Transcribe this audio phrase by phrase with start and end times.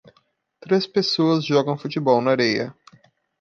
[0.59, 2.75] três pessoas jogam futebol na areia.